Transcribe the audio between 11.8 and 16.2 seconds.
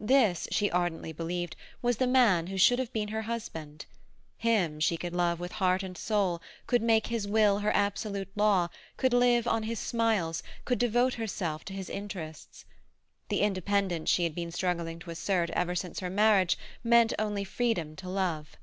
interests. The independence she had been struggling to assert ever since her